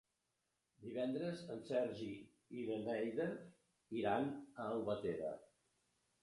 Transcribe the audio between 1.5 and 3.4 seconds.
en Sergi i na Neida